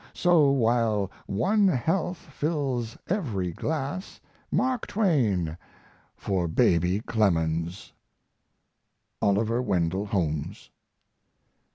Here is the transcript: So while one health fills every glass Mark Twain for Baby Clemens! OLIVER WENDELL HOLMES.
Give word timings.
So 0.15 0.49
while 0.49 1.11
one 1.27 1.67
health 1.67 2.17
fills 2.17 2.97
every 3.07 3.51
glass 3.51 4.19
Mark 4.51 4.87
Twain 4.87 5.55
for 6.17 6.47
Baby 6.47 7.01
Clemens! 7.01 7.93
OLIVER 9.21 9.61
WENDELL 9.61 10.07
HOLMES. 10.07 10.71